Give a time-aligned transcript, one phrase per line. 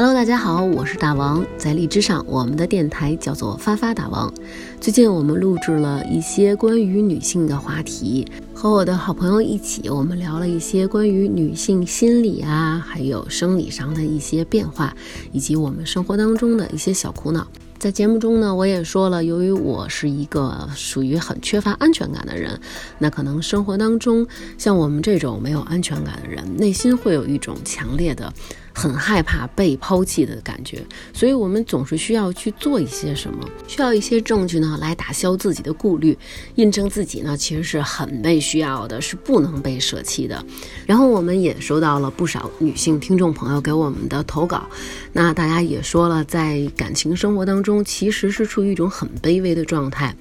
[0.00, 4.32] Hello，大家好，我是大王，在荔枝上，我们的电台叫做发发大王。
[4.80, 8.24] 最近我们录制了一些关于女性的话题，
[8.54, 14.94] 和我的好朋友一起，我们聊了一些关于女性心理啊，还有生理上的一些变化，
[15.32, 17.44] 以及我们生活当中的一些小苦恼。
[17.80, 22.60] 在节目中呢，我也说了，由于我是一个属于很缺乏安全感的人，
[22.98, 24.24] 那可能生活当中
[24.56, 28.32] 像我们这种没有安全感的人，内心会有一种强烈的。
[28.78, 30.80] 很害怕被抛弃的感觉，
[31.12, 36.16] 所以我们总是需要去做一些什么，需要一些证据呢，来打消自己的顾虑，
[36.54, 40.44] 印证自己呢其实是很被需要的，是不能被舍弃的。
[40.86, 44.68] 然后我们也收到了不少女性听众朋友给我们的投稿，
[45.12, 50.14] 那大家也说了，在感情生活当中其实是处于一种很卑微的状态。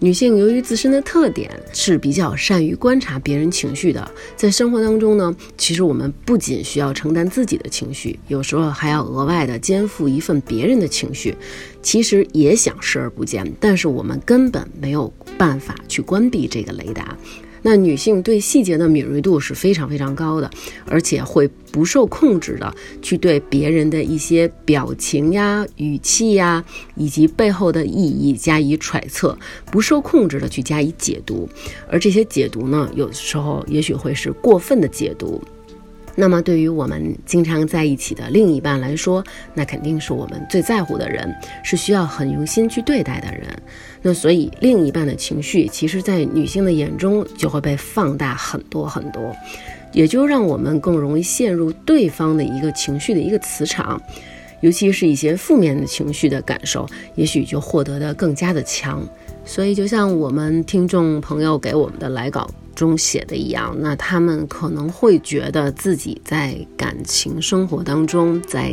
[0.00, 11.34] 女性由于自身的特点是比较善于观察别人情绪的，在生活当中呢，其实我们不仅需要承担自己的情绪，有时候还要额外的肩负一份别人的情绪，
[11.82, 17.18] 其实也想视而不见，但是我们根本没有办法去关闭这个雷达。
[17.62, 20.50] 那女性对细节的敏锐度是非常非常高的，
[20.86, 29.36] 而且会不受控制的去对别人的一些表情呀、语气呀，以及背后的意义加以揣测，
[29.70, 31.48] 不受控制的去加以解读，
[31.90, 35.42] 而这些解读呢，有的时候也许会是过分的解读。
[36.20, 39.22] 那么，对于我们经常在一起的另一半来说，
[39.54, 43.46] 那肯定是我们最在乎的人，是需要很用心去对待的人。
[44.02, 49.34] 那所以，另一半的情绪，其实，在女性的眼中就会被放大很多很多，
[49.92, 54.00] 也就让我们更容易陷入对方的一个情绪的一个磁场，
[54.60, 59.06] 尤其是一些负面的情绪的感受，也许就获得的更加的强。
[59.44, 62.48] 所以，就像我们听众朋友给我们的来稿。
[62.74, 68.72] 中写的一样，那他们可能会觉得自己在感情生活当中，在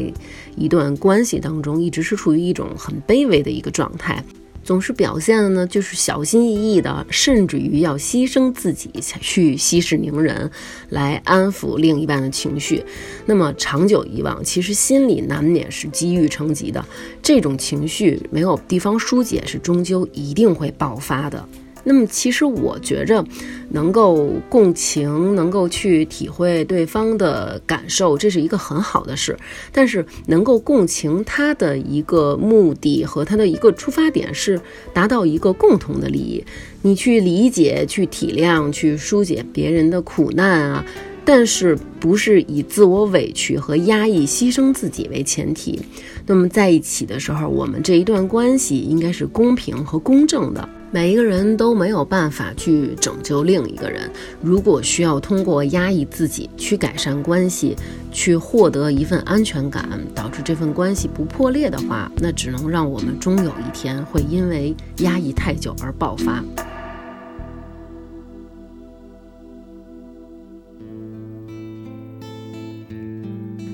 [0.56, 4.24] 一段关系当中，一直是处于一种很卑微的一个状态，
[4.66, 8.90] 总是表现的呢，就是小心翼翼的，甚至于要牺牲自己
[9.22, 10.50] 去息事宁人，
[10.90, 12.84] 来安抚另一半的情绪。
[13.28, 16.84] 那么长久以往，其实心里难免是积郁成疾的，
[17.22, 21.48] 这种情绪没有地方疏解，是终究一定会爆发的。
[21.88, 23.24] 那么，其实我觉着，
[23.70, 29.38] 能够共情，能够去体会对方的感受，这是一个很好的事。
[29.72, 34.60] 但是，能够共情他的一个目的和他的一个出发点是
[34.94, 36.44] 达到一个共同的利益。
[36.82, 40.86] 你去理解、去体谅、去疏解别人的苦难啊，
[41.24, 45.80] 但是不是以自我委屈和压抑、牺牲自己为前提。
[46.26, 50.68] 那么，在一起的时候，我们这一段关系应该是公平和公正的。
[50.96, 54.10] 每一个人都没有办法去拯救另一个人。
[54.42, 57.76] 如果需要通过压抑自己去改善关系，
[58.14, 66.42] 去获得一份安全感，导致这份关系不破裂的话，那只能让我们终有一天会因为压抑太久而爆发。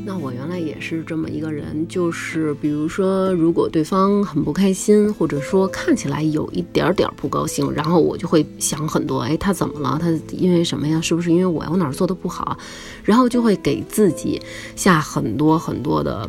[0.03, 9.99] 那我原来也是这么一个人，就是比如说，如果对方很不开心，或者说看起来有一点点不高兴，然后我就会想很多，哎，他怎么了？
[10.01, 10.99] 他因为什么呀？
[10.99, 11.63] 是不是因为我？
[11.69, 12.57] 我哪儿做的不好？
[13.03, 14.41] 然后就会给自己
[14.75, 16.27] 下很多很多的。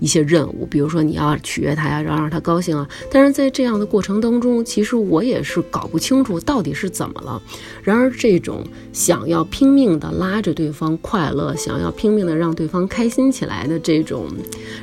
[0.00, 2.88] 一些任务，比如说你要取悦他呀，要让他高兴啊。
[3.10, 7.40] 但是在这样的过程当中，其实我也是搞不清楚到底是怎么了。
[7.82, 14.26] 然而，这种想要拼命的拉着对方快乐，想要拼命的让对方开心起来的这种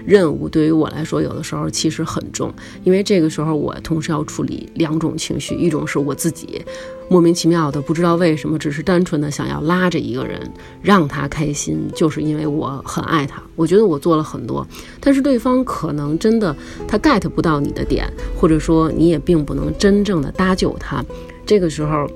[0.06, 6.64] 任务，对于我来说，有的时候其实很重，因为这个时候我同时要处理两种情绪，一种是我自己。
[7.10, 10.40] 莫名其妙的，不知道为什么，只是单纯的想要拉着一个人
[10.82, 13.44] 让他开心，就是因为我很爱他。
[13.58, 14.66] 我觉得我做了很多，
[15.02, 16.56] 但是对方可能真的
[16.88, 21.04] 他 get 不到你的点，或者说你也并不能真正的搭救他。
[21.46, 22.08] 这个时候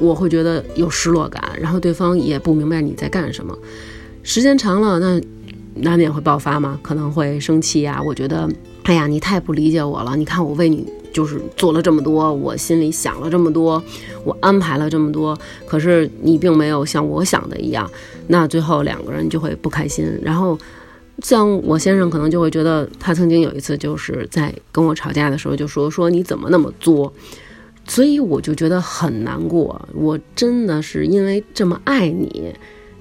[0.00, 3.56] 我会觉得有失落感，然后对方也不明白你在干什么。
[4.22, 5.20] 时间长了，那
[5.80, 8.02] 难免会爆发嘛，可能会生气呀。
[8.04, 8.48] 我觉得，
[8.82, 10.16] 哎呀，你太不理解我了。
[10.16, 10.86] 你看我为你。
[11.12, 13.84] 就是做了这么多，我心里想了这么多，
[14.24, 17.86] 我安排了这么多，可是你并没有像我想的一样，
[18.28, 20.18] 那最后两个人就会不开心。
[20.22, 20.58] 然后，
[21.22, 27.12] 像我先生可能就会觉得，他曾经有一次就是在跟我吵架的时候就说说你怎么那么作，
[27.86, 29.88] 所以我就觉得很难过。
[29.94, 32.52] 我真的是因为这么爱你，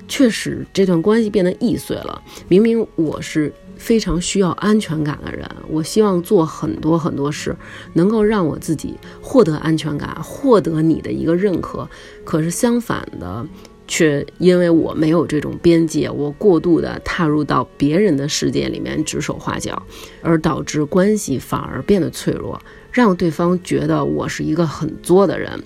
[0.07, 2.21] 确实这段关系变得易碎了。
[2.47, 3.51] 明明我是。
[3.77, 7.55] 非常需要安全感的人，我希望做很多很多事，
[7.93, 11.89] 能够让我自己获得安全感，获得你的一个认可。
[12.23, 13.43] 可是相反的，
[13.91, 19.85] 却因为我没有这种边界，我过度的踏入到别人的世界里面指手画脚，
[20.21, 22.57] 而导致关系反而变得脆弱，
[22.89, 25.61] 让对方觉得我是一个很作的人。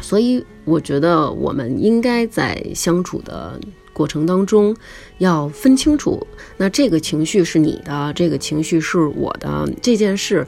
[0.00, 3.60] 所以，我觉得我们应该在相处的
[3.92, 4.74] 过程当中，
[5.18, 6.26] 要分清楚，
[6.56, 10.46] 那这个情绪是你的，这个情绪是我的，这件事。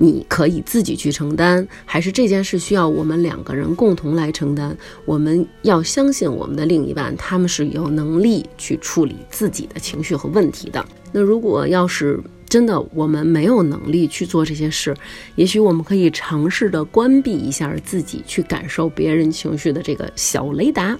[0.00, 4.76] 你可以自己去承担，还是这件事需要我们两个人共同来承担？
[5.04, 10.84] 我们要相信我们的另一半，他们是有能力去处理自己的情绪和问题的。
[11.10, 14.96] 那如果要是真的我们没有能力去做这些事，
[15.34, 20.96] 也许我们可以尝试的关闭一下自己去感受别人情绪的这个小雷达。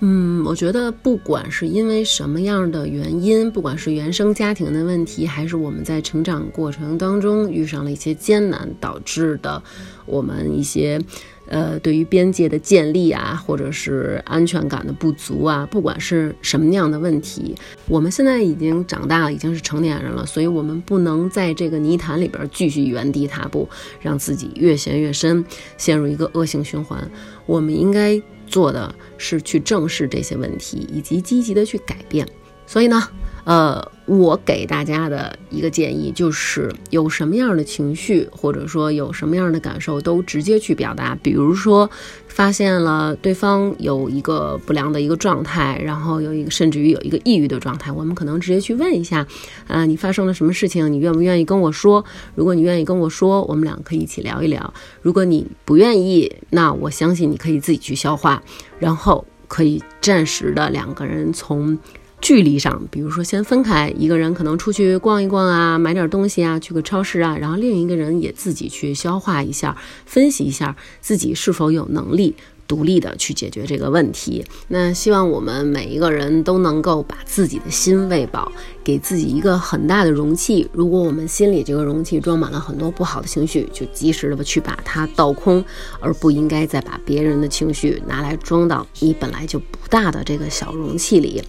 [0.00, 9.60] 嗯，我觉得不管是因为什么样的原因，不管是原生家庭的问题，还是我们在成长过程当中遇上了一些艰难导致的，
[10.06, 11.00] 我们一些，
[11.48, 17.54] 呃，对于边界的建立啊，或者是安全感的不足啊，不管是什么样的问题，
[17.86, 23.68] 我们现在已经长大了，已经是成年人了，所以我们不能在这个泥潭里边继续原地踏步，
[24.00, 25.44] 让自己越陷越深，
[25.76, 27.10] 陷入一个恶性循环。
[27.46, 28.20] 我们应该。
[28.50, 32.26] 做的是去正视这些问题，以及积极的去改变。
[32.66, 33.06] 所以呢，
[33.48, 41.16] 呃，我给大家的一个建议就是，有什么样的情绪，或者说有什么样的感受，都直接去表达。
[41.22, 41.88] 比如说，
[42.26, 49.26] 发现了对方有一个不良的一个状态，然后有一个甚至于有一个抑郁的状态，我们可能直接去问一下，
[49.66, 50.92] 啊，你发生了什么事情？
[50.92, 52.04] 你愿不愿意跟我说？
[52.34, 54.74] 如果你愿意跟我说，我们俩可以一起聊一聊。
[55.00, 58.42] 如果你不愿意，那我相信你可以自己去消化，
[58.78, 61.78] 然后可以暂时的两个人从。
[62.20, 72.34] 距离上，比如说先分开，一个人可能出去逛一逛啊，买点东西啊，去个超市啊，然后另一个人也自己去消化一下，分析一下自己是否有能力
[72.66, 74.44] 独立的去解决这个问题。
[74.66, 78.50] 那希望我们每一个人都能够把自己的心喂饱，
[78.84, 80.68] 给自己一个很大的容器。
[80.72, 85.64] 如果我们心里这个容器装满了很多不好的情绪，就及时的去把它倒空，
[86.00, 91.42] 而不应该再把别人的情绪拿来装到你本来就不大的这个小容器里。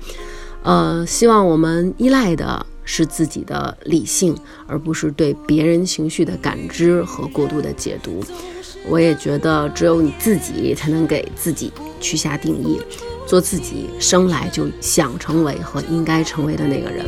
[0.63, 4.35] 呃，希望我们依赖的是自己的理性，
[4.67, 8.23] 而不是对别人情绪的感知和过度的解读。
[8.87, 12.79] 我也觉得，只有你自己才能给自己去下定义，
[13.27, 17.05] 做自己生来就想成为和应该成为的那个人。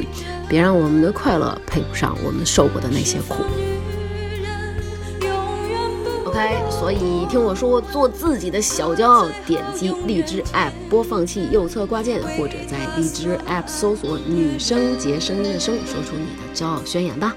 [0.47, 3.43] 别让我们的快乐配不上我们受过的那些苦。
[6.69, 17.35] 所以听我说，做自己的小骄傲，点击荔枝 App 播放器右侧挂件，或者在荔枝 App 搜索“女生节声音的声”，说出你的骄傲宣言吧。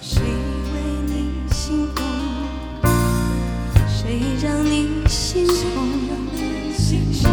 [0.00, 1.88] 谁为你心？
[3.88, 5.46] 谁让你心？
[5.46, 7.28] 谁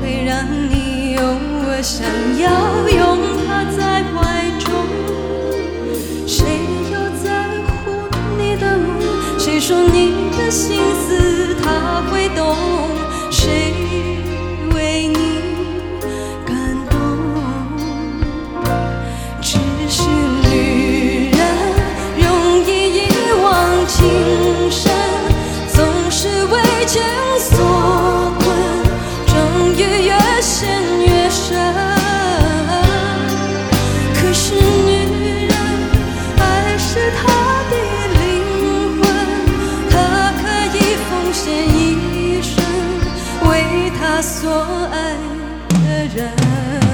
[0.00, 2.04] 会让你有我想
[2.38, 2.77] 要
[9.68, 12.97] 说你的心思他会懂？
[46.40, 46.87] 的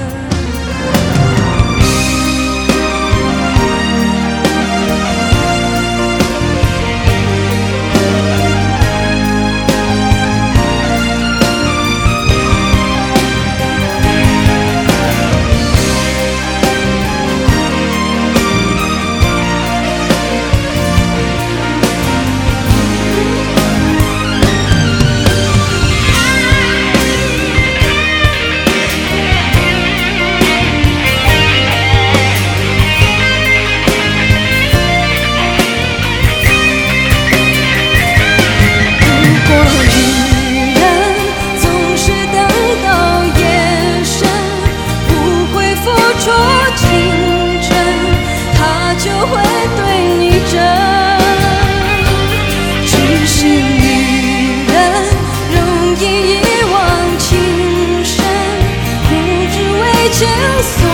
[60.17, 60.84] just